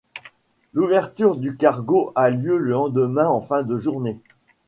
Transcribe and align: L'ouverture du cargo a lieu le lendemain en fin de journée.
L'ouverture 0.73 1.37
du 1.37 1.55
cargo 1.55 2.11
a 2.15 2.31
lieu 2.31 2.57
le 2.57 2.71
lendemain 2.71 3.27
en 3.27 3.39
fin 3.39 3.61
de 3.61 3.77
journée. 3.77 4.19